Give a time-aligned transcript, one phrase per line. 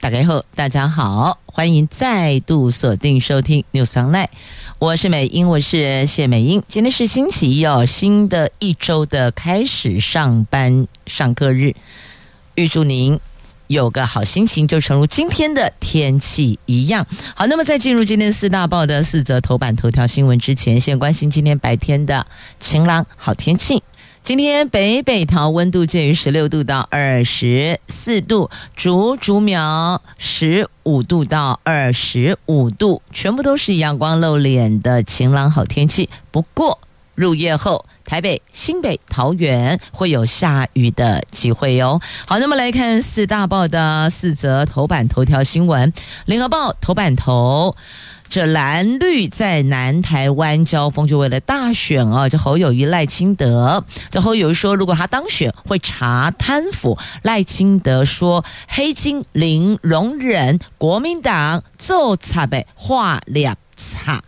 [0.00, 4.28] 打开后，大家好，欢迎再度锁定收听 News Online。
[4.78, 6.62] 我是美英，我是谢美英。
[6.68, 11.74] 今天是星期一哦，新的一周的开始，上班上课日，
[12.54, 13.18] 预祝您
[13.66, 17.04] 有个好心情，就诚如今天的天气一样。
[17.34, 22.24] 好，那么在进入今天四大报的四则头版头条新闻之前，先关心今天白天的
[22.60, 23.82] 晴朗好天气。
[24.20, 36.10] 今天北北桃温度介于十六度到二十四度，竹竹苗十五度到二十五度，全部都是阳光露脸的晴朗好天气。
[36.30, 36.78] 不过
[37.14, 42.00] 入夜后，台北、新北、桃园会有下雨的机会哟。
[42.26, 45.92] 好，那么来看四大报的四则头版头条新闻，
[46.24, 47.76] 联合报头版头。
[48.30, 52.28] 这蓝绿在南台湾交锋，就为了大选啊！
[52.28, 56.98] 这侯友谊、赖清德，这侯友宜说，如果他当选，会查贪腐。
[57.22, 64.22] 赖清德说，黑金零容忍，国民党做差呗画两差。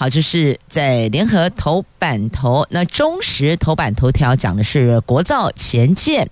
[0.00, 6.30] 好，这是在联合头版头，那中时头版头条讲的是国造前舰。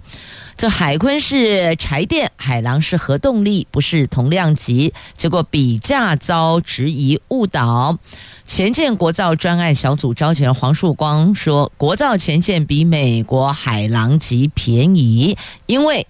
[0.56, 4.94] 这海鲲是柴电，海狼是核动力，不是同量级。
[5.12, 7.98] 结果比价遭质疑误导。
[8.46, 16.06] 前舰国造专案小组召集人黄树光说，国造前舰比美国海狼级便宜，因为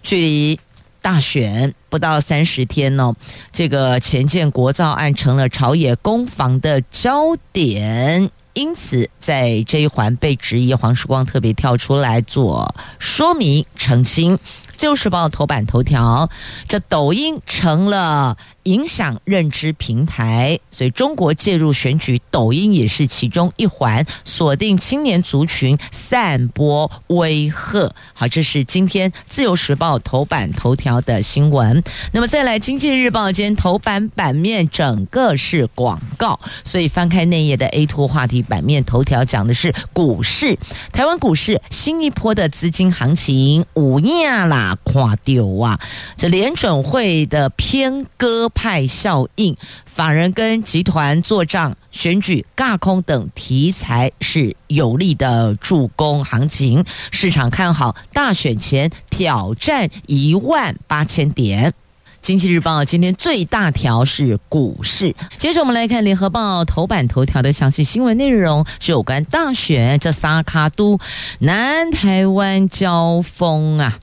[0.00, 0.60] 距离
[1.02, 3.14] 大选不到三十天呢，
[3.52, 8.28] 这个前建国造案成了朝野攻防的焦点。
[8.54, 14.36] 因此，在这一环被质疑，黄曙光特别跳出来做说明澄清。
[14.76, 16.28] 《旧时报》头版头条，
[16.66, 27.90] 这抖音成了影响认知平台，所以中国介入选举，抖音也是其中一环，锁定青年族群，散播威吓。
[28.12, 31.82] 好，这是今天《自由时报》头版头条的新闻。
[32.12, 40.58] 那么再来，《经济日报》今天头版版面整个是广告，所以翻开内页的 A two 话题版面头条讲的是股市，
[40.92, 44.76] 台湾股市新一波的资金行情，五亚啦。
[44.84, 45.80] 垮掉啊！
[46.16, 61.74] 这联准会的偏鸽派效应，法人跟集团做账、选举尬空等题材是有力的助攻行情，市场看好大选前挑战一万八千点。
[62.20, 70.98] 经济日报今天最大条是股市，接着我们来看联合报头版头条的详细新闻内容，是有关大选这三卡都
[71.40, 73.98] 南台湾交锋啊。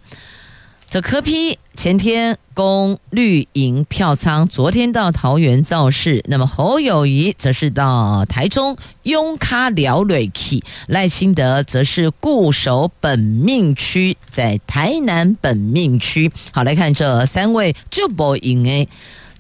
[0.92, 16.30] 这柯批前天攻绿营票仓，昨天到桃园造势，那么侯友谊则是到台中拥咖聊瑞气，赖清德则是固守本命区，在台南本命区。
[16.52, 18.90] 好，来看这三位就不赢诶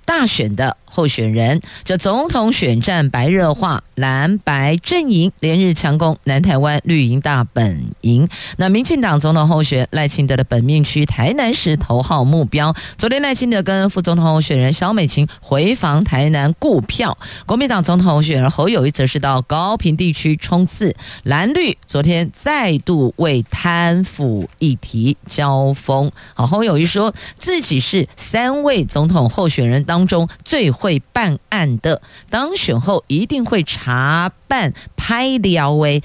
[0.06, 0.78] 大选的。
[0.91, 8.28] 候选人，这总统选战白热化，蓝白阵营连日强攻南台湾绿营大本营。
[8.57, 12.75] 那民进党总统候选赖清德的本命区台南市头号目标。
[12.97, 20.94] 昨天赖清德跟副总统候选人萧美琴回访台南顾票，国民党总统候选人侯友谊则是到高屏地区冲刺。
[21.23, 26.12] 蓝绿昨天再度为贪腐议题交锋。
[26.34, 30.69] 好，侯友谊说自己是三位总统候选人当中最。
[30.81, 36.01] 会办案的，当选后一定会查办拍料为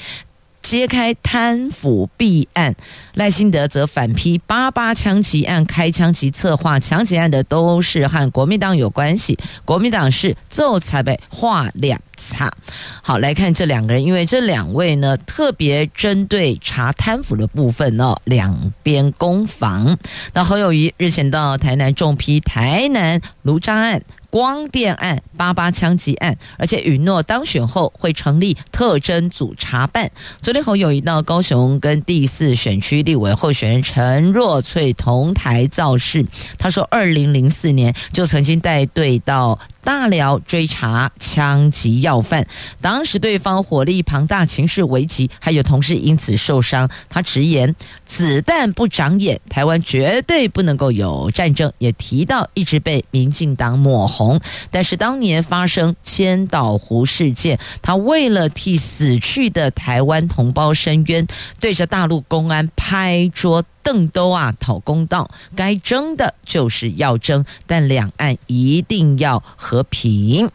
[0.61, 2.75] 揭开贪腐弊案。
[3.15, 12.53] 赖清德则反批八八枪击案开枪及策划枪击案的都是和国民党有关系，国民党是奏才被划两叉。
[13.01, 19.97] 好，来看这两个人，因为这两位呢特别针对查贪腐的部分哦，两边攻防。
[20.35, 24.03] 那侯友宜日前到台南重批台南卢渣案。
[24.31, 30.11] 光电案、八八枪击案，而且允诺当选后会成立特侦组查办。
[30.41, 36.25] 昨天侯友宜到高雄跟第四选区立委候选人陈若翠同台造势，
[36.59, 42.45] 他说，二零零四年就曾经带队到大辽追查枪击要犯，
[42.81, 46.91] 当时对方火力庞大，情势危急，还有同事因此受伤。
[47.09, 54.41] 他直言：“子弹不长眼，台湾绝对不能够有战争。”也提到一直被民进党抹红，
[54.73, 61.25] 但是当年发生千岛湖事件，他为了替死去的台湾同胞伸冤，
[61.61, 63.63] 对着大陆公安拍桌。
[63.87, 70.51] 邓都啊，讨公道，该争的就是要争，但两岸一定要和和平。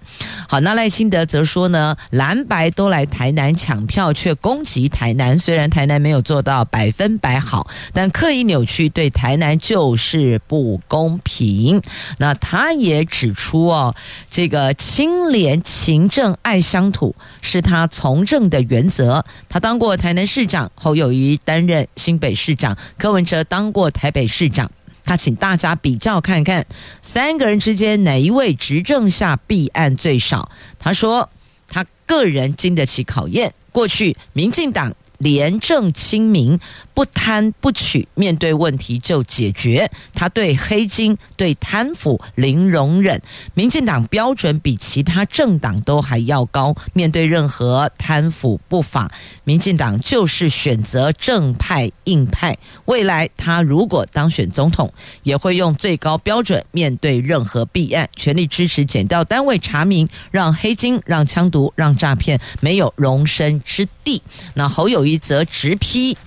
[0.47, 5.37] 好，那赖清德则说呢，蓝白都来台南抢票，却攻击台南。
[5.37, 11.81] 虽然台南没有做到百分百好，但刻意扭曲对台南就是不公平。
[12.17, 13.95] 那他也指出哦，
[14.29, 19.23] 这个清廉、勤政、爱乡土是他从政的原则。
[19.47, 23.21] 他当过台南市长，侯友谊担任新北市长，柯文。
[23.21, 24.71] 哲当过台北市长，
[25.03, 26.65] 他请大家比较看看
[27.01, 30.49] 三个人之间哪一位执政下弊案最少。
[30.79, 31.29] 他说
[31.67, 34.93] 他个人经得起考验，过去民进党。
[35.21, 36.59] 廉政清明，
[36.95, 39.89] 不贪不取，面对问题就解决。
[40.15, 43.21] 他对黑金、对贪腐零容忍，
[43.53, 46.75] 民进党标准比其他政党都还要高。
[46.93, 49.11] 面对任何贪腐不法，
[49.43, 52.57] 民进党就是选择正派硬派。
[52.85, 54.91] 未来他如果当选总统，
[55.21, 64.21] 也会用最高标准面对任何弊案，全力支持减掉单位查明，让黑金、让枪毒、让诈骗没有容身之地。
[64.55, 66.17] 那侯友谊则直批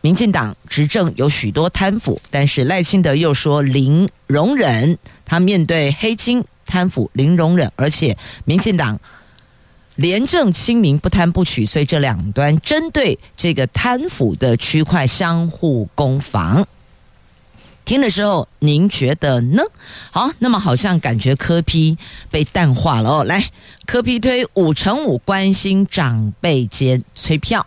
[0.00, 8.98] 民进党执政有许多贪腐，但是赖清德又说零容忍，他面对黑金贪腐零容忍，而且民进党
[9.96, 16.66] 廉政清明不贪不取，所以这两端针对这个贪腐的区块相互攻防。
[17.84, 19.62] 听的时候，您觉得呢？
[20.10, 21.96] 好，那么好像感觉柯批
[22.30, 23.24] 被淡化了哦。
[23.24, 23.50] 来，
[23.86, 27.66] 柯批推五成五关心长辈间催票。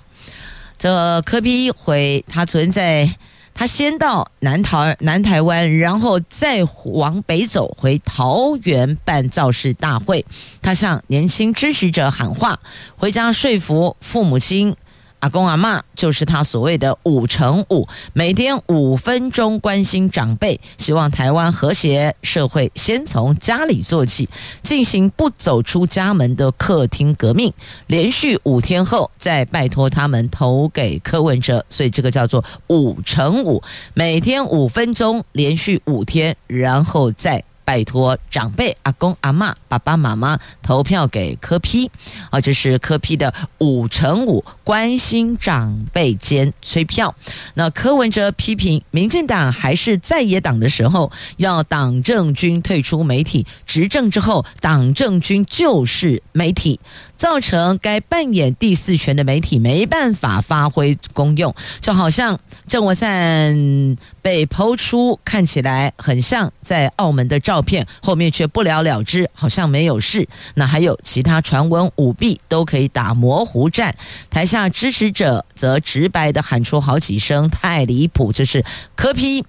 [0.82, 3.08] 这柯比回他存在，
[3.54, 10.26] 他先到南台南台湾，然后再往北走回桃园办造势大会。
[10.60, 12.60] 他向年轻支持者喊话，
[12.98, 14.76] 回家说服父母亲。
[15.22, 24.28] 阿公阿妈就是他所谓的五乘五，每天五分钟关心长辈，希望台湾和谐社会先从家里做起，
[24.64, 27.54] 进行不走出家门的客厅革命。
[27.86, 33.62] 连续五天后，再拜托他们投给柯文哲，所以这个叫做五乘五，
[33.94, 37.44] 每天五分钟，连续五天，然后再。
[37.72, 41.90] 拜托长辈、阿公、阿妈、爸爸妈妈投票给柯批
[42.30, 47.16] 啊，这是柯批的五乘五关心长辈间催票。
[47.54, 56.78] 那柯文哲批评民进党还是在野党的时候，要党政军退出媒体；执政之后，党政军就是媒体。
[57.22, 70.28] 造成该扮演第四权的媒体没办法发挥功用，就好像郑文灿被抛出看起来很像在澳门的照片，后面却不了了之，好像没有事。
[70.56, 73.96] 那还有其他传闻舞弊都可以打模糊战，
[74.32, 78.66] 台下支持者则直白地喊出好几声太离谱，就是
[78.96, 79.46] 柯 P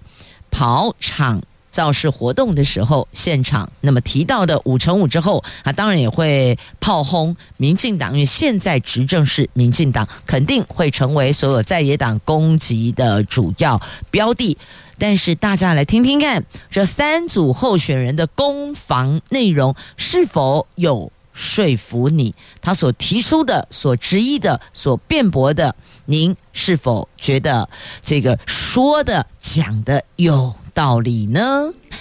[0.51, 1.41] 跑场。
[1.73, 13.81] 造势活动的时候，现场那么提到的五乘五之后，他当然也会炮轰民进党，因为现在执政是民进党，肯定会成为所有在野党攻击的主要
[14.11, 14.57] 标的。
[14.99, 22.35] 但是大家来听听看，这三组候选人的攻防内容是否有说服你？
[22.61, 25.75] 他所提出的、所质疑的、所辩驳的，
[26.05, 27.69] 您是否觉得
[28.03, 31.41] 这个说的、讲的有道理呢？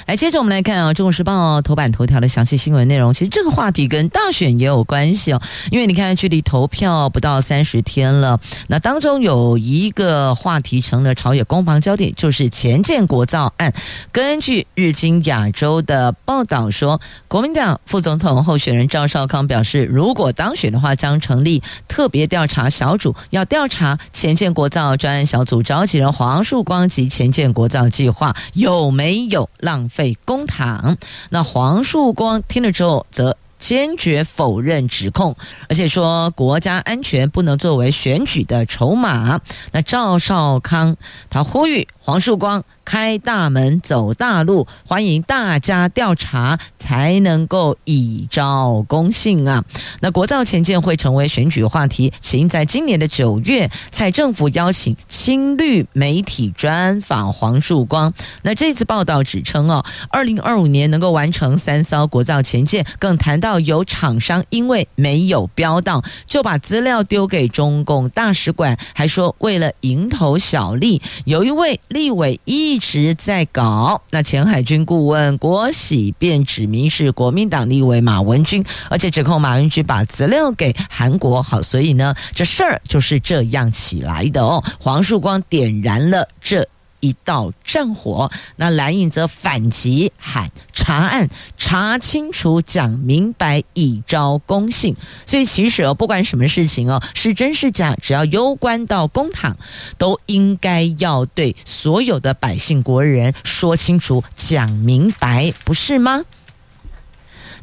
[0.06, 3.14] 来，接着我们来看啊，《中国时报》头版头条的详细新闻内容。
[3.14, 8.40] 其实这个话题跟大选也有关系哦，因为你看，距离投票不到三十天了。
[8.68, 13.74] 那当中有一个话题成了朝野攻防焦点，就是前建国造案。
[14.14, 30.98] 根据日经亚洲的报道说，国民党副总统候选人赵少康表示，如果当选的话，将成立特别调查小组，要调查前建国造专案小组召集人黄树光及前建国造计划有没有浪费公帑？
[31.30, 35.36] 那黄树光听了之后，则坚决否认指控，
[35.70, 39.40] 而且说国家安全不能作为选举的筹码。
[39.74, 40.98] 那赵少康
[41.30, 49.64] 他呼吁黄树光开大门走大路，欢迎大家调查，才能够以昭公信啊。
[50.02, 58.14] 那国造前舰会成为选举话题，起因在今年的九月，蔡政府邀请青绿媒体专访黄树光。
[58.42, 74.02] 那这次报道指称哦，二零二五年能够完成三艘国造前舰，更谈到有厂商因为没有标到，就把资料丢给中共大使馆，还说为了蝇头小利，有一位立委一直在搞。
[74.10, 81.42] 那前海军顾问郭喜便指明是国民党立委马文君，而且指控马文君把资料给韩国。
[81.42, 84.62] 好，所以呢，这事儿就是这样起来的哦。
[84.80, 86.68] 黄树光点燃了这。
[87.02, 94.96] 一道战火，那蓝营则反击喊查案，查清楚，讲明白，以昭公信。
[95.26, 99.58] 所以其实哦，不管什么事情哦，是真是假，只要攸关到公堂，
[99.98, 106.22] 都应该要对所有的百姓国人说清楚，讲明白，不是吗？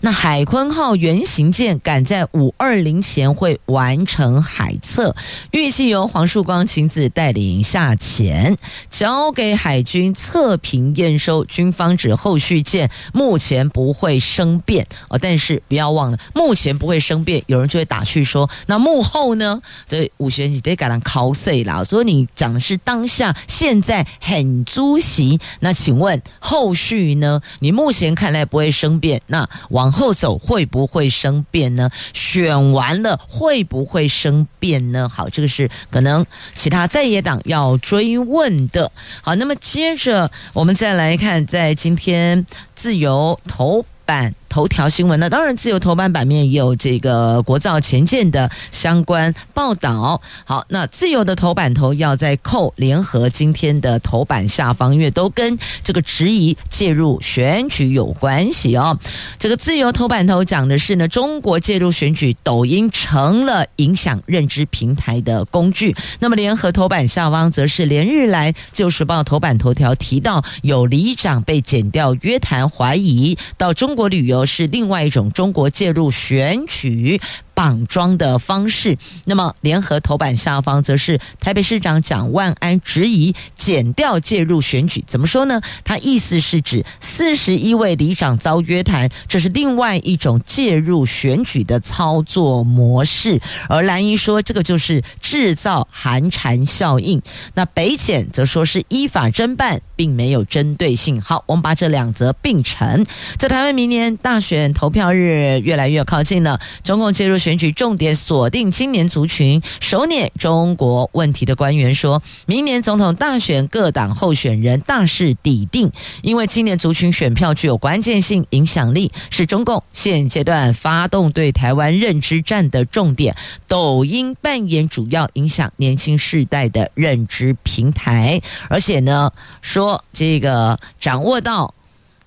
[0.00, 5.14] 那海鲲号原型舰赶在五二零前会完成海测，
[5.50, 8.56] 预计由黄树光亲自带领下潜，
[8.88, 11.44] 交给海军测评验收。
[11.44, 17.42] 军方指后续舰目前不会生变哦，但是不要忘了，目前不会生变。
[17.46, 19.60] 有人就会打趣说，那幕后呢？
[19.86, 21.82] 这五选你得改成 cos 啦。
[21.82, 27.40] 所以你讲的是当下现在很租袭，那请问后续呢？
[27.60, 31.90] 你目前看来不会生变，那往往后走会不会生变呢？
[32.12, 35.08] 选完了会不会生变呢？
[35.08, 38.92] 好，这个是可能其他在野党要追问的。
[39.22, 44.34] 好，那么接着我们再来看，在今天自由头版。
[44.48, 50.20] 头条新闻呢，当然自由头版版面也有这个国造前舰的相关报道。
[50.44, 58.98] 好，那自由的头版头要在扣联合今天的头版下方，因为都跟这个质疑介入选举有关系哦。
[59.38, 65.94] 这个自由头版头讲的是呢，中国介入选举，抖音成了影响认知平台的工具。
[66.20, 74.37] 那么联合头版下方则是连日来自由时报头版头条提到有里长被剪掉约谈，怀疑到中国旅游。
[74.46, 77.20] 是另外一种中国介入选举
[77.58, 78.96] 绑桩的方式。
[79.24, 85.60] 那么，联合头版下方则是台北市长蒋万安质疑减掉介入选举，怎么说呢？
[85.82, 93.40] 他意思是指四十一位里长遭约谈，这是另外一种介入选举的操作模式。
[93.68, 97.20] 而蓝营说这个就是制造寒蝉效应。
[97.54, 101.20] 那北检则说是依法侦办，并没有针对性。
[101.20, 103.04] 好，我们把这两则并成。
[103.36, 107.47] 在台湾明年大选投票日越来越靠近了，中共介入选。
[107.48, 115.90] 选举重点锁定青年族群，首拈中国问题的官员说，明年总统大选各党候选人大势已定，
[116.20, 123.34] 因为青年族群选票具有关键性影响力，是中共现阶段发动对台湾认知战的重点。
[123.66, 131.72] 抖音扮演主要影响年轻世代的认知平台，而且呢，说这个掌握到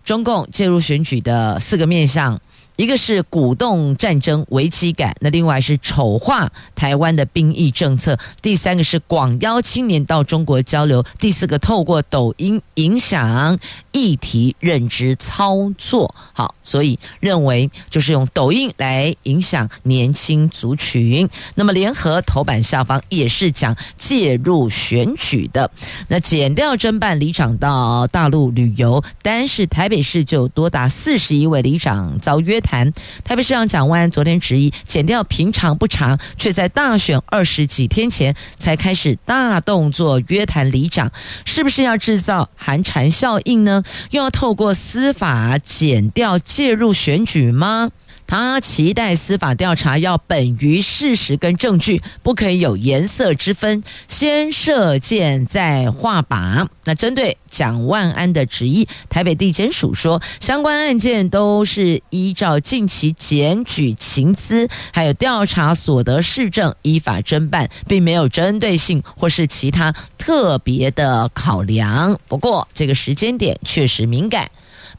[0.03, 2.41] 中共介入选举的四个面向。
[2.77, 13.59] 一个是鼓动战争危机感，那另外是丑化台湾的兵役政策，第三个是广邀青年到中国交流，第四个透过抖音影响
[13.91, 16.15] 议题认知操作。
[16.33, 21.27] 好，所以认为就是用抖音来影响年轻族群。
[21.55, 25.69] 那么联合头版下方也是讲介入选举的。
[26.07, 32.71] 那减掉侦办离长到大陆旅游，单是台北市就多达四十一位离长遭约谈。
[32.71, 32.89] 谈
[33.25, 41.11] 台北市长蒋万安昨天执意减掉平常不长，却在大选二十几天前才开始大动作约谈里长，
[41.43, 43.83] 是不是要制造寒蝉效应呢？
[44.11, 47.91] 又要透过司法减掉介入选举吗？
[48.31, 56.65] 他期待司法调查要本于事实跟证据，不可以有颜色之分，先射箭再画靶。
[56.85, 72.17] 那针对蒋万安的质疑，台北地检署说，相关案件都是依照近期检举情资，还有调查所得事证依法侦办，并没有针对性或是其他特别的考量。
[72.29, 74.49] 不过这个时间点确实敏感，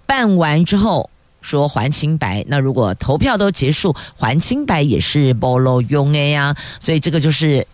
[0.04, 1.08] 办完之后。
[1.42, 6.56] 说还清白，那如果投票都结束，还清白也是不路用的呀。
[6.80, 7.66] 所以这个就是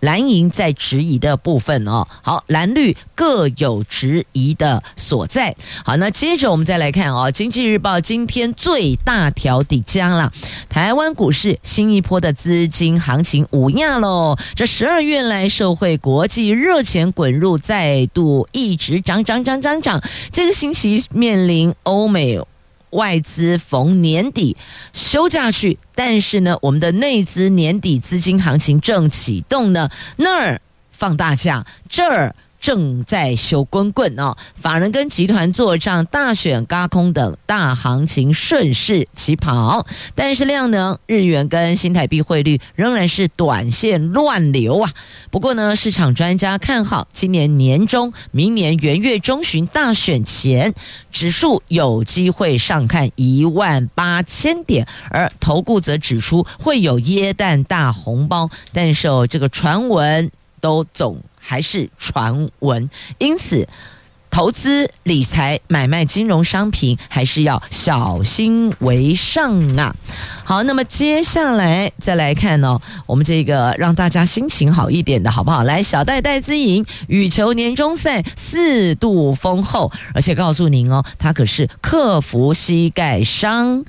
[0.00, 2.06] 蓝营在质疑的部分哦。
[2.22, 5.56] 好，蓝绿各有质疑的所在。
[5.82, 10.30] 好，那接着我们再来看哦，《经济日报》今天最大条底加了，
[10.68, 14.36] 台湾股市新一波的资金行情无恙喽。
[14.54, 20.02] 这十二月来，社会国际热钱滚入，再度一直涨涨涨涨涨。
[20.30, 22.38] 这个星期面临欧美。
[22.94, 24.56] 外资逢年底
[24.92, 30.60] 休假去，但是呢，我们的内资年底资金行情正启动呢，那儿
[30.90, 32.34] 放大假，这儿。
[32.64, 44.90] 正在修滚滚哦，法人跟集团做账，大选轧空等大行情顺势起跑，但是量能日元跟新台币汇率仍然是短线乱流啊。
[45.30, 50.72] 不过呢，市场专家看好今年年中、明年元月中旬大选前，
[51.12, 60.30] 指数有机会上看一万八千点，而投顾则指出会有耶诞大红包，但是哦，这个传闻
[60.62, 61.20] 都总。
[61.46, 63.68] 还是传闻，因此
[64.30, 69.94] 投资理财、买卖金融商品还是要小心为上啊！
[70.42, 75.62] 好，那么接下来再来看呢、哦，我们这个让大家心情好一点的好不好？
[75.62, 83.84] 来，小戴戴资颖羽球年终赛四度封后，而且告诉您哦，他可是克服膝盖伤。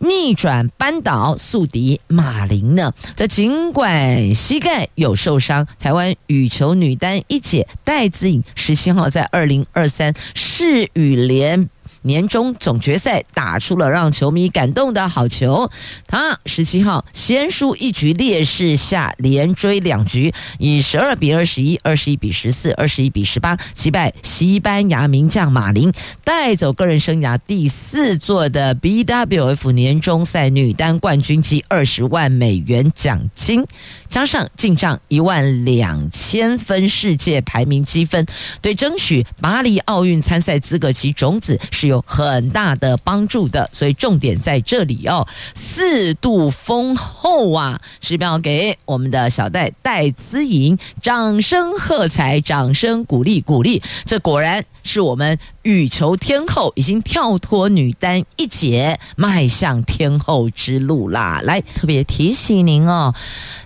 [0.00, 2.92] 逆转扳倒宿敌马琳呢？
[3.16, 11.68] 这尽管膝盖有受伤，台湾羽球女单一姐戴资颖十七号在二零二三世羽联。
[12.02, 15.68] 年终总决赛打出了让球迷感动的好球，
[16.06, 33.66] 他十七号先输一局劣势下连追两局，以十二比二十一、二十一比十四、二十一比十八击败西班牙名将马林，带走个人生涯第四座的 BWF 年终赛女单冠军及二十万美元奖金，
[34.06, 38.24] 加上进账一万两千分世界排名积分，
[38.62, 41.87] 对争取巴黎奥运参赛资格及种子是。
[41.88, 45.26] 有很大的帮助的，所以重点在这里哦。
[45.54, 53.82] 四度封后啊，是不要给我们的小戴戴资颖掌声喝彩，掌声鼓励鼓励。
[54.04, 61.40] 这果然是我们羽球天后，已经跳脱女单一姐，迈向天后之路啦。
[61.42, 63.14] 来，特别提醒您哦，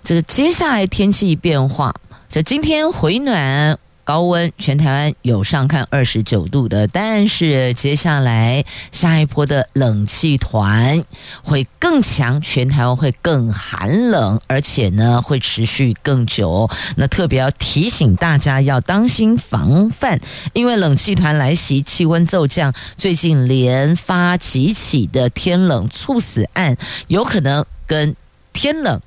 [0.03, 1.95] 这个接下来天气变化，
[2.29, 3.79] 这今天回暖。
[4.05, 11.03] 高温，全台湾有上看二十九度的，但是接下来下一波的冷气团
[11.43, 16.69] 会更强，全台湾会更寒冷，而且呢会持续更久。
[16.97, 20.21] 那特别要提醒大家要当心防范，
[20.53, 28.17] 因为冷气团来袭，气温骤降，最近连发几起的天冷猝死案，有可能跟
[28.53, 29.01] 天冷。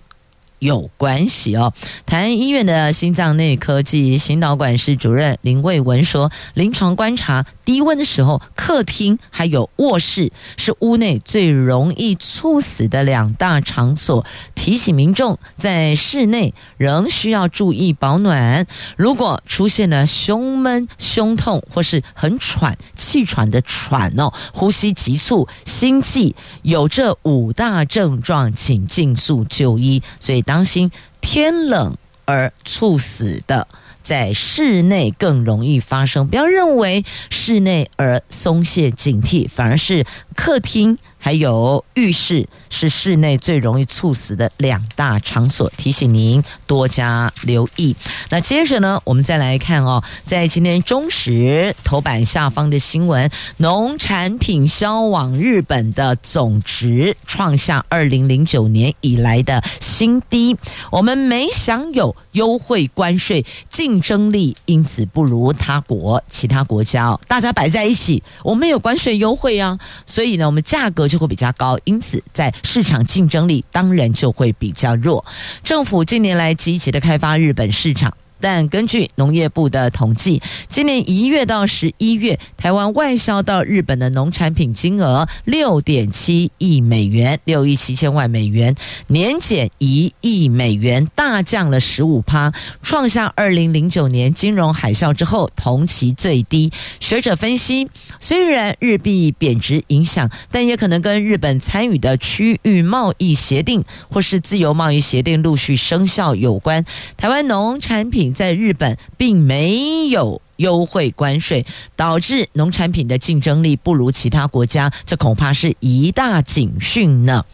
[0.66, 1.72] 有关系哦。
[2.06, 14.25] 台安医院的心脏内科暨心导管室主任林卫文说，临床观察低温的时候，客厅还有卧室是屋内最容易猝死的两大场所，
[14.56, 18.66] 提醒民众在室内仍需要注意保暖。
[18.98, 30.01] 如果出现了胸闷、胸痛或是很喘、气喘的喘哦，呼吸急促、心悸，有这五大症状，请尽速就医。
[30.20, 30.89] 所以当当心
[31.20, 33.68] 天冷而猝死的，
[34.01, 36.29] 在室内更容易发生。
[36.29, 40.98] 不要认为室内而松懈警惕，反而是客厅。
[41.25, 47.96] 还有浴室是室内最容易猝死的两大场所，提醒您多加留意。
[48.29, 60.55] 那接着呢，我们再来看哦，在今天中时头版下方的新闻，农产品销往日本的总值创下二零零九年以来的新低。
[60.92, 67.18] 我们没享有优惠关税，竞争力因此不如他国其他国家。
[67.27, 71.15] 大家摆在一起，我们有关税优惠啊，所以呢，我们价格就。
[71.16, 75.24] 就会比较高，因此在市场竞争力当然就会比较弱。
[75.64, 78.14] 政府近年来积极的开发日本市场。
[78.40, 88.76] 但根据农业部的统计，今年一月到十一月，台湾外销到日本的农产品金额六点七亿美元，六亿七千万美元，
[89.08, 96.72] 年减一亿美元，大降了十五趴，创下二零零九年金融海啸之后同期最低。
[97.00, 106.86] 学者分析，虽然日币贬值影响，但也可能跟日本参与的区域贸易协定或是自由贸易协定陆续生效有关。
[107.16, 108.25] 台湾农产品。
[108.33, 117.46] 在日本并没有优惠关税，导致农产品的竞争力不如其他国家，这恐怕是一大警讯呢。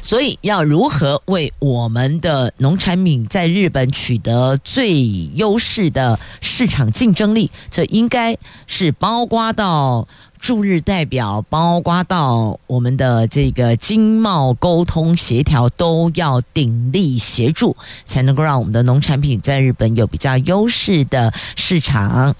[0.00, 10.08] 所以要如何为我们的农产品在日本取得最优势的市场竞争力，这应该是包括到
[10.40, 22.34] 驻日代表，包括到我们的这个经贸沟通协调，都要鼎力协助，才能够让我们的农产品在日本有比较优势的市场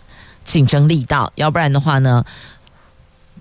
[0.44, 1.32] 竞争力道。
[1.34, 2.24] 要不然的话呢？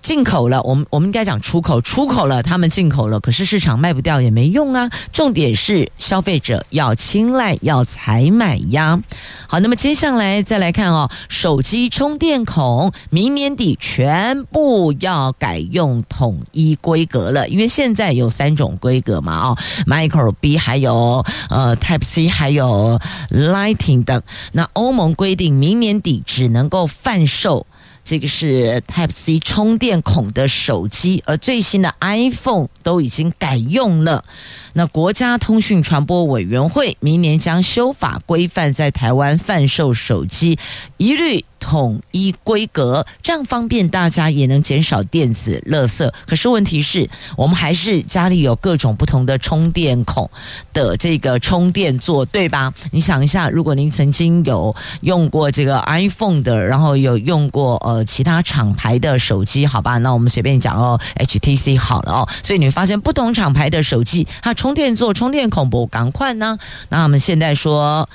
[0.01, 4.89] 进口了，我们我们应该讲出口，出口了，他们进口了，可是市场卖不掉也没用啊。
[5.11, 9.01] 重点是消费者要青睐，要采买呀。
[9.47, 22.99] 好，那么接下来再来看哦，手机充电孔明年底全部要改用统一规格了，因为现在有三种规格嘛，哦，Micro B 还有呃 Type C 还有
[23.31, 24.21] Lighting 等。
[24.51, 27.65] 那欧盟规定明年底只能够贩售。
[28.07, 34.23] 这个是 Type C 充电孔的手机，而最新的 iPhone 都已经改用了。
[34.71, 40.57] 那国家通讯传播委员会明年将修法规范，在台湾贩售手机
[40.95, 46.09] 一律统一规格，这样方便大家，也能减少电子垃圾。
[46.25, 50.29] 可是问题是我们还是家里有各种不同的充电孔
[50.73, 52.73] 的这个充电座，对吧？
[52.91, 59.97] 你想一下，如果您曾经有用过这个 iPhone 的，然后有用过呃其他厂牌的手机，好吧？
[59.97, 62.29] 那我们随便讲哦，HTC 好了哦。
[62.41, 66.57] 所以你会发现不同厂牌的手机，它充电座、充电孔不赶快呢？
[66.89, 68.07] 那我们现在说。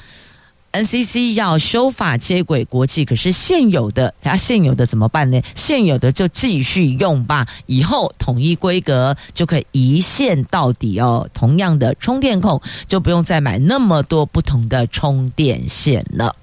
[0.72, 5.40] NCC 要修法接轨国际，可是现有的，它现有的怎么办呢？
[5.54, 11.28] 现有的就继续用吧，以后统一规格就可以一线到底哦。
[11.34, 16.34] 同样的充电孔就不用再买那么多不同的充电线了。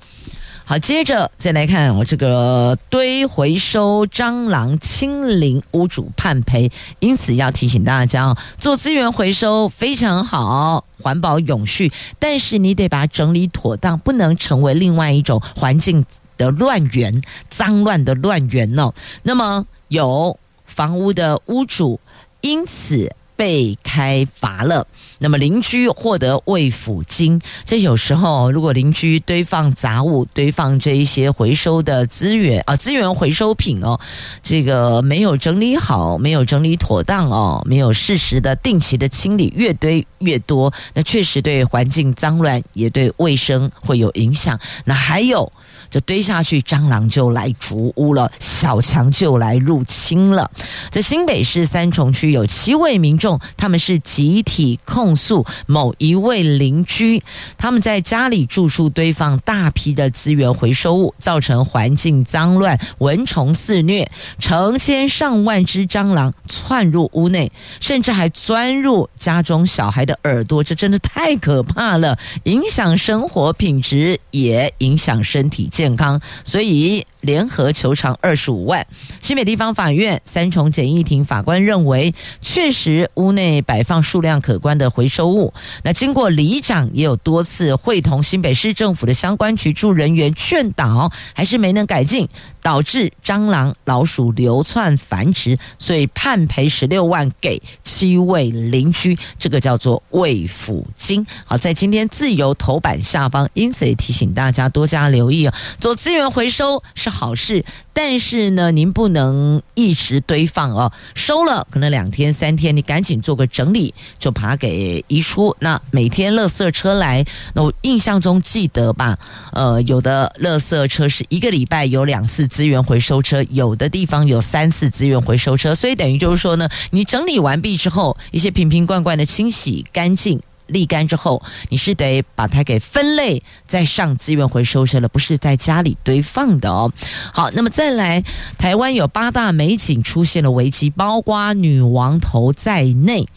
[0.69, 16.05] 好，接着再来看我这个堆回收蟑螂清零，屋主判赔，因此要提醒大家哦，做资源回收非常好，环保永续，但是你得把它整理妥当，不能成为另外一种环境
[16.37, 18.93] 的乱源、脏乱的乱源哦。
[19.23, 21.99] 那么有房屋的屋主
[22.41, 24.85] 因此被开罚了。
[25.19, 33.99] 那么邻居获得慰抚金，这有时候如果邻居堆放杂物、堆放这一些回收的资源啊，资源回收品哦，
[34.41, 44.59] 这个没有整理好，没有整理妥当哦，没有适时的定期的清理，越堆越多，那确实对环境脏乱，也对卫生会有影响。
[44.85, 45.51] 那还有。
[45.89, 50.49] 这堆下去，蟑螂就来筑屋了，小强就来入侵了。
[50.91, 57.21] 在新北市三重区有七位民众，他们是集体控诉某一位邻居，
[57.57, 78.85] 他们在家里住处堆放大批的资源回收物，造成环境脏乱、蚊虫肆虐，成千上万只蟑螂窜入屋内，甚至还钻入家中小孩的耳朵，这真的太可怕了，影响生活品质，也影响身体健康，所以联合求偿二十五万。
[79.21, 85.53] 新北地方法院三重简易庭法官认为，确实屋内摆放数量可观的回收物。
[85.83, 92.27] 那经过里长也有多次会同新北市政府的相关局处人员劝导，还是没能改进，
[92.61, 101.25] 导致蟑螂、老鼠流窜繁殖，所以判赔十六万给七位邻居，这个叫做慰抚金。
[101.45, 105.53] 好，在今天自由头版下方，因此也提醒大家多加留意哦。
[105.79, 110.91] 做资源回收好事，但是呢，您不能一直堆放哦。
[111.15, 115.55] 收了可能两天三天，你赶紧做个整理，就把它给移出。
[115.59, 119.17] 那每天垃圾车来，那我印象中记得吧？
[119.53, 130.39] 呃，有的垃圾车是一个礼拜有两次资源回收车，有的地方有三次资源回收车，所以等于就是说呢，你整理完毕之后，一些瓶瓶罐罐的清洗干净。
[130.69, 136.91] 沥干之后，你是得把它给分类，再上资源回收车了，不是在家里堆放的哦。
[137.33, 138.23] 好，那么再来，
[138.57, 143.27] 台湾有八大美景出现了危机，包括女王头在内，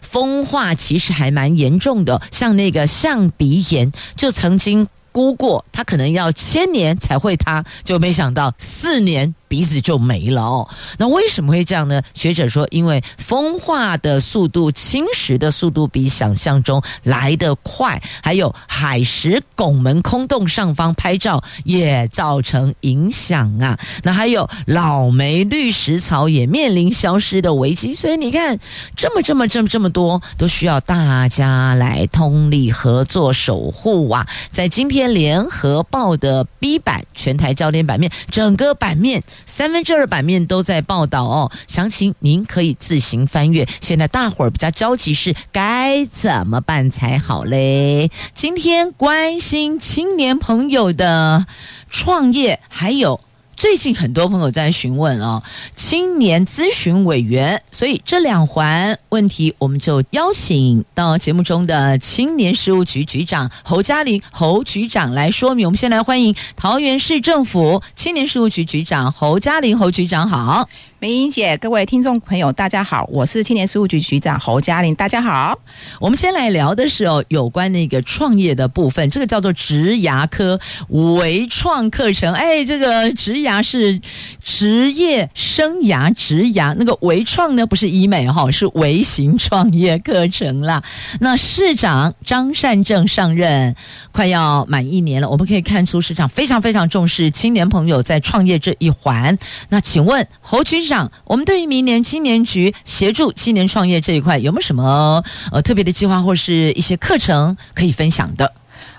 [0.00, 9.34] 风化其实还蛮严重的，像那个象鼻岩就曾经估过，它可能要千年才会塌，就没想到四年。
[9.48, 12.02] 鼻子就没了哦，那为什么会这样呢？
[12.14, 23.78] 学者说，因为风化的速度、侵蚀的速度比想象中来得快，还有海蚀拱门空洞上方拍照也造成影响啊。
[24.02, 28.58] 那还有老梅绿石槽也面临消失的危机，所以你看，
[28.94, 34.26] 这么这么这么这么多，都需要大家来通力合作守护啊。
[34.50, 39.22] 在今天联合报的 B 版全台焦点版面，整个版面。
[39.46, 41.50] 三分之二版面都在报道哦。
[41.66, 43.66] 详情您可以自行翻阅。
[43.80, 48.10] 现在大伙儿比较着急是该怎么办才好嘞？
[48.34, 51.46] 今天关心青年朋友的
[51.90, 53.20] 创业，还有。
[53.58, 55.42] 最近很多朋友在询问啊，
[55.74, 65.66] 青年咨询委员，所以这两环问题，我们就邀请到节目中的青年事务局局长侯嘉玲侯局长来说明。
[65.66, 70.68] 我们先来欢迎桃园市政府青年事务局局长侯嘉玲侯局长好。
[71.00, 75.56] 美英姐，各位听众朋友，大家好，我是青年事务局局长侯嘉玲，大家好。
[76.00, 80.58] 我们先来聊的是哦，有关那个创业的部分，这个叫做职牙科
[80.88, 82.34] 微创课程。
[82.34, 84.00] 哎，这个职牙是
[84.42, 90.82] 职业生涯职牙，那个微创呢，不是医美哈，是微型创业课程啦。
[91.20, 93.72] 那市长张善政上任
[94.10, 99.38] 快要满一年了，我们可以看出市长非常非常重视青年朋友在创业这一环。
[99.68, 101.08] 那请问侯局长。
[101.24, 105.22] 我们对于明年青年局协助青年创业这一块，有没有什么
[105.52, 108.52] 呃特别的计划或是一些课程可以分享的？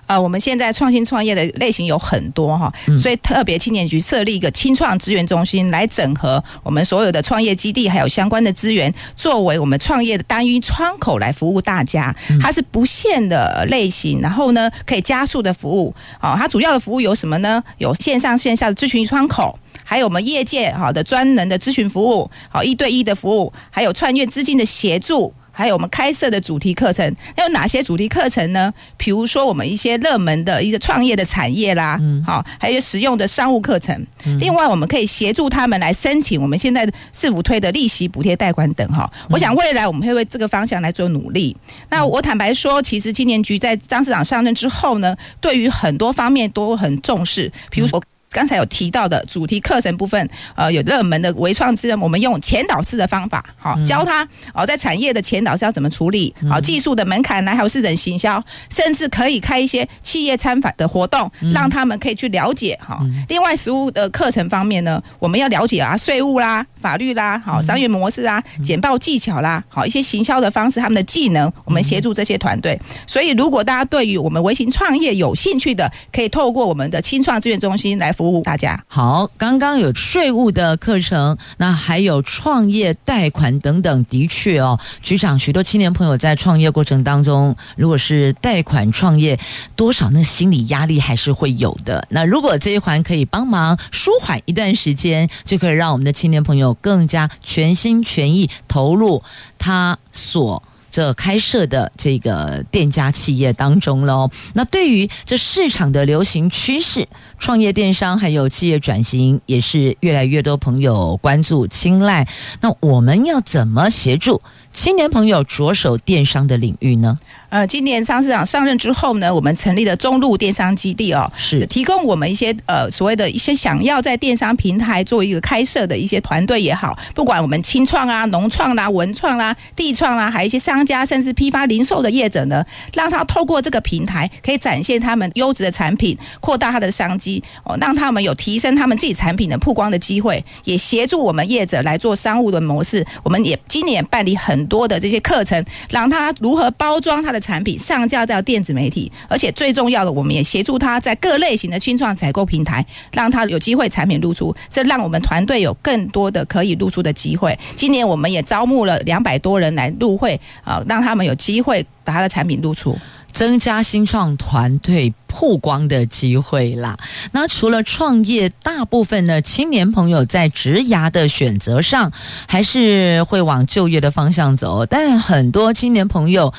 [0.07, 12.15] 呃，我们现在创新创业的类型有很多哈，所以特别青年局设立一个青创资源中心，来整合我们所有的创业基地还有相关的资源，作为我们创业的单一窗口来服务大家。
[12.41, 15.93] 它是不限的类型，然后呢可以加速的服务。
[16.19, 17.63] 啊，它主要的服务有什么呢？
[17.77, 19.59] 有线上线下的咨询窗口。
[19.89, 27.11] 还有我们业界好的专人的咨询服务，好一对一的服务，还有创业资金的协助，还有我们开设的主题课程。
[27.35, 28.71] 那有哪些主题课程呢？
[28.97, 34.05] 比如说我们一些热门的一个创业的产业啦，好，还有实用的商务课程。
[34.39, 39.11] 另外，我们可以协助他们来申请我们现在市府推的利息补贴贷款等哈。
[39.27, 41.57] 我想未来我们会为这个方向来做努力。
[41.89, 47.99] 那我坦白说，其实青年局在张市长上任之后呢，对于很多方面都很重视，比如说。
[48.31, 62.99] 刚才有提到的主题课程部分，呃，有热门的微创资源，我们用前导式的方法，好教他哦，在产业的前导是要怎么处理，好技术的门槛呢，还有市场行销，甚至可以开一些企业参访的活动，让他们可以去了解哈。
[63.29, 72.79] 另外，实务的课程方面呢，我们要了解啊，税务啦、法律啦、好商业模式啊、简报技巧啦，好一些行销的方式，他们的技能，我们协助这些团队。
[73.07, 78.13] 所以，如果大家对于我们微型创业有兴趣的，可以透过我们的青创资源中心来。
[78.19, 89.39] 服务大家好，刚刚有税务的课程，那还有创业贷款等等，的确哦，局长，许多青年朋友在创业过程当中，如果是贷款创业，
[89.77, 92.05] 多少那心理压力还是会有的。
[92.09, 99.23] 那如果这一环可以帮忙舒缓一段时间，就可以让我们的青年朋友更加全心全意投入
[99.57, 100.61] 他所。
[100.91, 112.27] 这开设的这个店家企业当中喽，那对于这市场的流行趋势，创业电商还有企业转型，也是越来越多朋友关注青睐。
[112.61, 117.17] 那我们要怎么协助青年朋友着手电商的领域呢？
[117.49, 132.63] 呃，今年张市长上任之后呢，我们成立了中路电商基地哦，是提供我们一些呃所谓的一些想要在电商平台做一个开设的一些团队也好，不管我们青创啊、农创啦、文创啦、地创啦，还有一些商家甚至批发零售的业者呢，
[132.93, 143.05] 让他透过这个平台可以展现他们优质的产品，扩大他的商机哦，让他们有提升他们自己产品的曝光的机会，也协助我们业者来做商务的模式。
[143.23, 147.39] 我们也今年办理很多的这些课程，让他如何包装他的。
[147.39, 157.57] 产品上架到电子媒体，而且最重要的，我们也协助他在各类型的清创采购平台，让他有机会产品露出，这让我们团队有更多的可以露出的机会。
[157.75, 160.39] 今年我们也招募了两百多人来入会，
[160.69, 162.95] 啊，让他们有机会把他的产品露出，
[163.33, 166.95] 增加新创团队曝光的机会啦。
[167.31, 172.11] 那除了创业，大部分的青年朋友在职涯的选择上，
[172.47, 176.53] 还是会往就业的方向走，但很多青年朋友。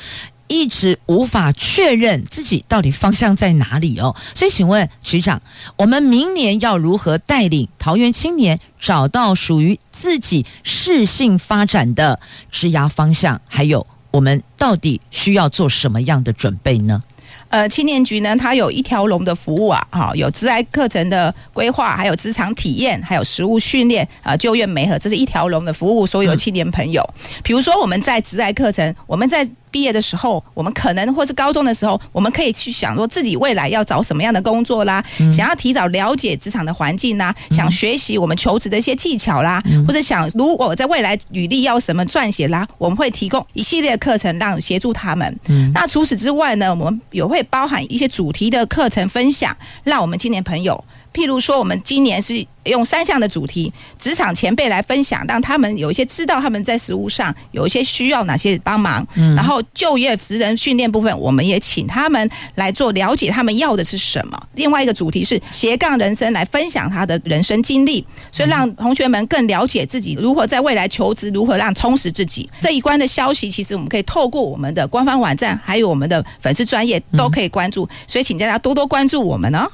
[0.53, 5.41] 一直无法确认自己到底方向在哪里哦，所以请问局长，
[5.77, 12.19] 我们明年要如何带领桃园青年找到属于自己适性发展的
[12.51, 13.39] 职涯方向？
[13.47, 17.01] 还有，我们到底需要做什么样的准备呢？
[17.49, 27.03] 呃，青年局呢，它有一条龙的服务啊，哈，有职涯课程的规划，还有职场体验，还有实务训练啊，就业媒合，这是一条龙的服务，所有青年朋友。
[27.43, 29.47] 比如说我们在职涯课程，我们在。
[29.71, 45.39] 毕业的时候，我们可能或是高中的时候，我们可以去想说自己未来要找什么样的工作啦，嗯、想要提早了解职场的环境啦，嗯、想学习我们求职的一些技巧啦，嗯、或者想如果在未来履历要什么撰写啦，我们会提供一系列课程让协助他们。
[45.47, 50.83] 嗯、那除此之外呢，我们也会包含一些主题的课程分享，让我们青年朋友。
[51.13, 59.05] 譬如说，我们今年是用三项的主题，职场前辈来分享，让他们有一些知道他们在实务上有一些需要哪些帮忙。
[59.15, 64.41] 嗯，然后就业职人训练部分，我们也请他们来做了解，他们要的是什么。
[64.55, 72.49] 另外一个主题是斜杠人生，来分享他的人生经历，所以让同学们更了解自己如何在未来求职，如何让充实自己。
[72.59, 79.67] 这一关的消息，其实我们可以透过我们的官方网站，还有我们的粉丝专业都可以关注，所以请大家多多关注我们哦。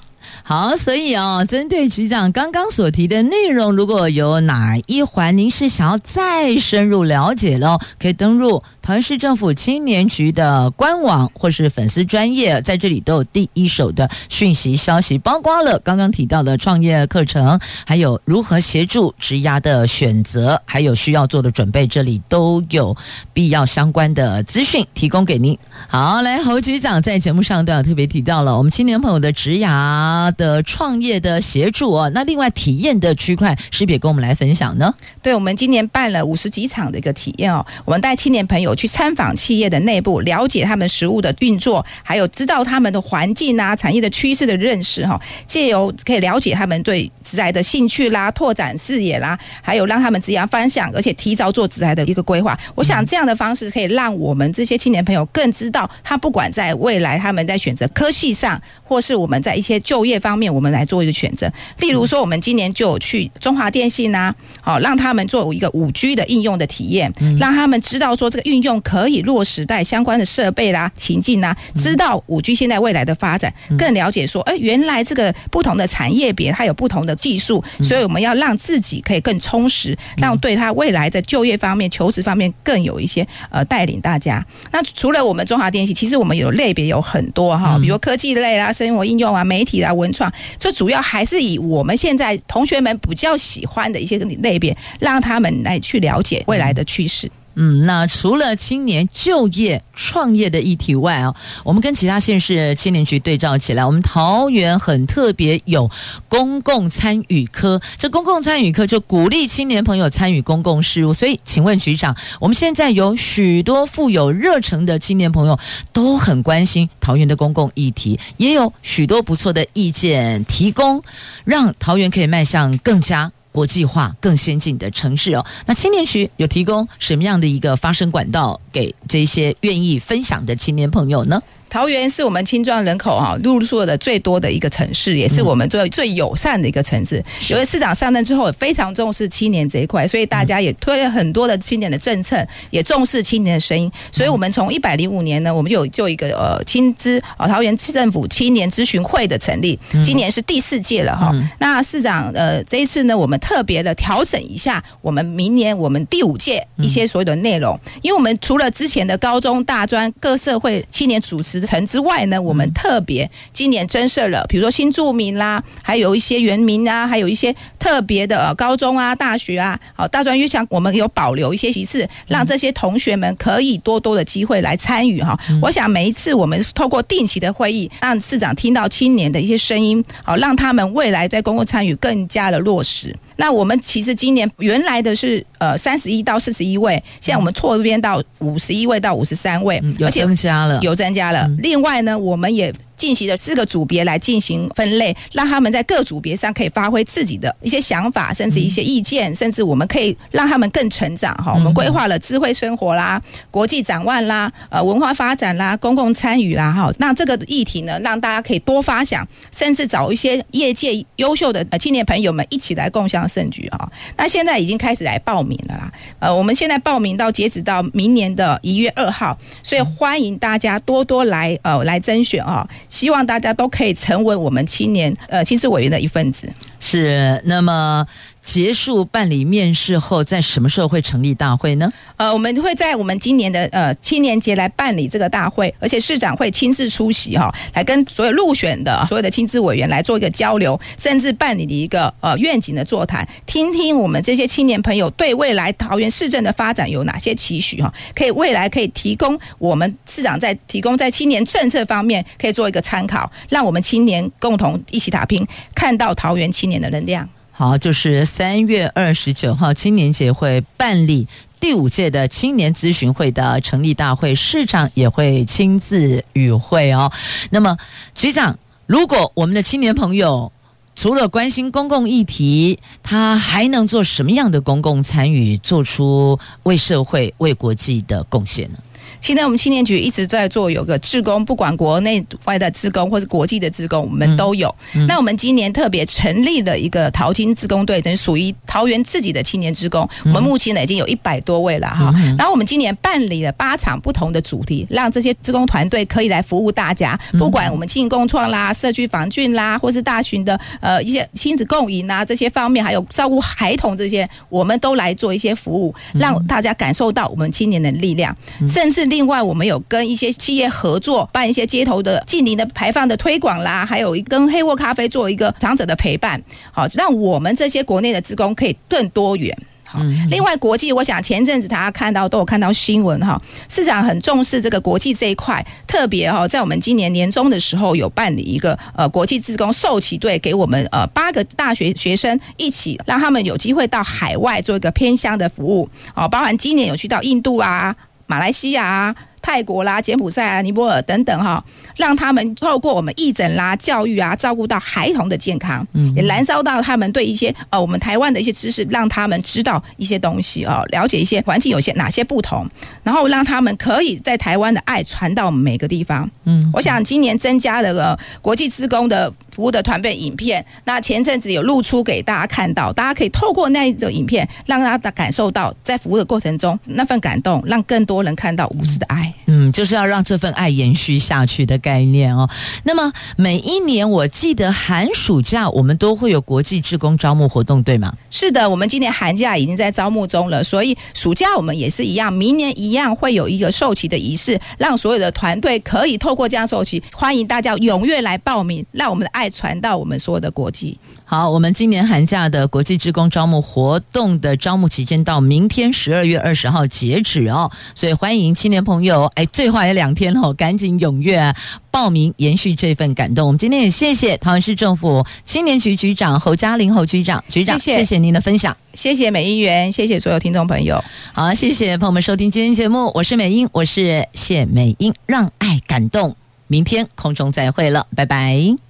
[0.43, 22.95] 好，所以哦，针对局长刚刚所提的内容，如果有哪一环您是想要再深入了解的，可以登录桃园市政府青年局的官网或是粉丝专业，在这里都有第一手的讯息消息，包括了刚刚提到的创业课程，还有如何协助职涯的选择，还有需要做的准备，这里都有
[23.34, 25.60] 必要相关的资讯提供给您。
[25.89, 34.93] 好，来侯局长在节目上都有特别提到了我们青年朋友的职涯的创业的协助哦，那另外体验的区块是不是也跟我们来分享呢？
[35.21, 52.57] 对，我们今年办了五十几场的一个体验哦，我们带青年朋友去参访企业的内部，了解他们食物的运作，还有知道他们的环境啊、产业的趋势的认识哈，借由可以了解他们对职涯的兴趣啦、拓展视野啦，还有让他们职业方向，而且提早做职涯的一个规划。
[52.75, 61.51] 我想这样的方式可以让我们这些青年朋友更知道，他不管在未来他们在选择科系上，或是我们在一些就业方面，我们来做一个选择。
[61.79, 84.45] 例如说，我们今年就有去中华电信呐，好让他们做一个五 G 的应用的体验，让他们知道说这个运用可以落实在相关的设备啦、情境啦，知道五 G 现在未来的发展，更了解说，哎，原来这个不同的产业别它有不同的技术，所以我们要让自己可以更充实，让对他未来在就业方面、求职方面更有一些呃带领大家。
[84.71, 97.30] 那除了我们中华电信，其实我们有类别有很多哈，比如科技类啦、生活应用啊、媒体啊、文创，这主要还是以我们现在同学们比较喜欢的一些类别，让他们来去了解未来的趋势。
[97.60, 105.89] 嗯，那除了青年就业创业的议题外啊，我们跟其他县市青年局对照起来，我们桃园很特别有
[106.30, 107.82] 公共参与科。
[107.98, 111.12] 这公共参与科就鼓励青年朋友参与公共事务。
[111.12, 115.58] 所以，请问局长，我们现在有许多富有热诚的青年朋友
[115.91, 121.02] 都很关心桃园的公共议题，也有许多不错的意见提供，
[121.43, 123.32] 让桃园可以迈向更加。
[123.58, 131.41] 国际化更先进的城市哦，那青年区有提供什么样的一个发声管道给这些愿意分享的青年朋友呢？
[131.77, 137.23] 桃园是我们青壮人口哈入住的最多的一个城市，也是我们最最友善的一个城市。
[137.49, 143.91] 由于市长上任之后，非常重视青年这一块，所以大家也推了很多的青年的政策，也重视青年的声音。
[144.11, 151.31] 所以我们从一百零五年呢，我们有就一个呃青资啊桃园市政府青年咨询会的成立，今年是第四届了哈。
[151.59, 161.66] 那市长呃这一次呢，我们特别的调整一下，我们明年我们第五届一些所有的内容，因为我们除了之前的高中、大专各社会青年主持。
[161.67, 175.38] 层之外呢，我们特别今年增设了，比如说新住民啦，还有一些原民啊，还有一些特别的高中啊、大学啊，好大专院校，我们有保留一些席次，让这些同学们可以多多的机会来参与哈。
[175.62, 183.13] 我想每一次我们透过定期的会议，让市长听到青年的一些声音，好让他们未来在公共参与更加的落实。
[183.38, 191.47] 那我们其实今年原来的是呃三十一到四十一位，现在我们错编到五十一位到五十三位，有增加了，有增加了。
[191.60, 192.73] 另外呢，我们也。
[192.97, 201.53] 进行的四个组别来进行分类，让他们在各组别上可以发挥自己的一些想法，甚至一些意见，甚至我们可以让他们更成长哈。
[201.53, 206.91] 我们规划了智慧生活啦、国际展望啦、呃文化发展啦、公共参与啦哈。
[206.97, 213.89] 那这个议题呢，让大家可以多发想，甚至找一些业界优秀的青年朋友们一起来共享盛举啊。
[214.15, 215.91] 那现在已经开始来报名了啦。
[216.19, 222.67] 呃，我们现在报名到截止到明年的一月二号，所以欢迎大家多多来呃来甄选啊。
[222.89, 226.52] 希望大家都可以成为我们青年呃青咨委员的一份子。
[226.80, 228.06] 是，那么。
[228.47, 231.91] 结束办理面试后，在什么时候会成立大会呢？
[232.15, 257.27] 呃，我们会在我们今年的呃青年节来办理这个大会，而且市长会亲自出席哈，来跟所有入选的所有的青咨委员来做一个交流，甚至办理的一个呃愿景的座谈，听听我们这些青年朋友对未来桃园市政的发展有哪些期许哈，可以未来可以提供我们市长在提供在青年政策方面可以做一个参考，让我们青年共同一起打拼，看到桃园青年的能量。
[257.60, 261.28] 好，就是三月二十九号青年节会办理
[261.60, 267.12] 第五届的青年咨询会的成立大会，市长也会亲自与会哦。
[267.50, 267.76] 那么，
[268.13, 270.52] 局长，如果我们的青年朋友
[270.96, 278.78] 除了关心公共议题，他还能做什么样的公共参与，做出为社会、为国际的贡献呢？
[279.21, 284.73] 现在我们青年局一直在做有个志工，不管国内外的志工或是国际的志工，我们都有。
[284.95, 290.08] 嗯嗯、那我们今年特别成立了一个淘金志工队，等于属于桃园自己的青年志工。
[290.25, 292.13] 我们目前呢已经有一百多位了哈。
[292.38, 297.20] 然后我们今年办理了八场不同的主题，让这些志工团队可以来服务大家。
[297.39, 308.36] 不管我们青银共创啦、社区防菌啦，或是大群的呃一些亲子共赢啊这些方面，还有照顾孩童这些，我们都来做一些服务，让大家感受到我们青年的力量，
[308.68, 309.07] 甚至。
[309.10, 316.41] 另外，我们有跟一些企业合作，办一些街头的近邻的排放的推广啦，还有一跟黑沃咖啡做一个长者的陪伴，
[316.72, 319.58] 好，让我们这些国内的职工可以更多元。
[319.89, 337.95] 好，另外国际，我想前阵子大家看到都有看到新闻哈，市长很重视这个国际这一块，特别哈，在我们今年年中的时候有办理一个呃国际志工授旗队，给我们呃八个大学学生一起，让他们有机会到海外做一个偏乡的服务，哦，包含今年有去到印度啊。
[338.28, 339.15] 马来西亚。
[339.48, 341.64] 泰国啦、柬埔寨啊、尼泊尔等等哈，
[341.95, 352.68] 让他们透过我们义诊啦、教育啊，照顾到孩童的健康，嗯，也燃烧到他们对一些呃我们台湾的一些知识，让他们知道一些东西哦，了解一些环境有些哪些不同，
[353.04, 356.30] 然后让他们可以在台湾的爱传到每个地方。
[356.43, 369.34] 嗯，我想今年增加了个国际职工的服务的团队影片，那前阵子有露出给大家看到，大家可以透过那一种影片，让大家感受到在服务的过程中那份感动，让更多人看到无私的爱。
[369.45, 372.49] 嗯，就是要让这份爱延续下去的概念哦。
[372.83, 378.13] 那么每一年，我记得寒暑假我们都会有国际志工招募活动，对吗？
[378.29, 390.97] 是的，我们今年寒假已经在招募中了，所以暑假我们也是一样，明年一样会有一个授旗的仪式，让所有的团队可以透过这样授旗，欢迎大家踊跃来报名，让我们的爱传到我们所有的国际。
[391.30, 401.53] 好，我们今年寒假的国际职工招募活动的招募期间到明天十二月二十号截止哦，所以欢迎青年朋友，哎，最后还有两天哦，赶紧踊跃啊，
[401.91, 403.45] 报名，延续这份感动。
[403.45, 411.03] 我们今天也谢谢桃园市政府青年局局长侯嘉玲侯局长，局长，谢谢，谢谢您的分享，谢谢美英员，谢谢所有听众朋友。
[411.34, 416.34] 好，谢谢朋友们收听今天节目，我是美英，我是谢美英，让爱感动，
[416.67, 418.86] 明天空中再会了，拜拜。